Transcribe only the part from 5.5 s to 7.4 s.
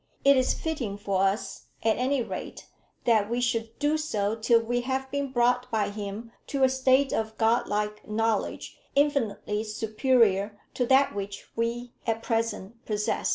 by Him to a state of